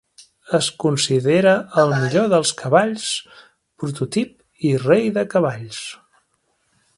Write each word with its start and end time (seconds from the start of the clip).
Es 0.59 0.67
considera 0.83 1.51
el 1.81 1.91
millor 2.03 2.25
dels 2.31 2.53
cavalls, 2.61 3.05
prototip 3.83 4.33
i 4.71 4.73
rei 4.89 5.07
de 5.19 5.27
cavalls. 5.35 5.85